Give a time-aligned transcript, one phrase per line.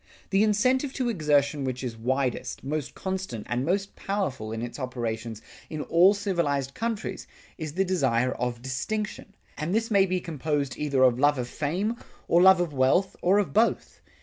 [0.31, 5.43] The incentive to exertion which is widest, most constant, and most powerful in its operations
[5.69, 7.27] in all civilized countries,
[7.59, 11.97] is the desire of distinction; and this may be composed either of love of fame
[12.27, 14.01] or love of wealth or of both.